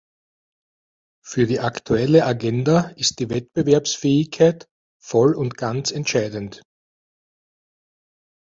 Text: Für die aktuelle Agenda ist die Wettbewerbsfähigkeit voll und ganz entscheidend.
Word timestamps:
Für 1.23 1.45
die 1.45 1.59
aktuelle 1.59 2.25
Agenda 2.25 2.89
ist 2.95 3.19
die 3.19 3.29
Wettbewerbsfähigkeit 3.29 4.65
voll 4.99 5.35
und 5.35 5.57
ganz 5.59 5.91
entscheidend. 5.91 6.63